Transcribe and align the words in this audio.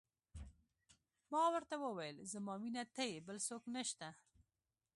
ما 1.31 1.43
ورته 1.53 1.75
وویل: 1.85 2.15
زما 2.31 2.53
مینه 2.63 2.83
ته 2.95 3.03
یې، 3.09 3.17
بل 3.27 3.37
څوک 3.47 3.63
نه 3.75 3.81
شته. 3.89 4.09